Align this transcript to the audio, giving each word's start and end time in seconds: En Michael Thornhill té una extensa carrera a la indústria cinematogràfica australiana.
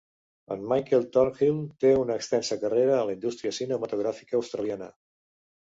En 0.53 0.63
Michael 0.71 1.05
Thornhill 1.17 1.59
té 1.85 1.91
una 2.05 2.17
extensa 2.23 2.59
carrera 2.65 2.99
a 3.03 3.07
la 3.11 3.17
indústria 3.19 3.55
cinematogràfica 3.61 4.41
australiana. 4.43 4.95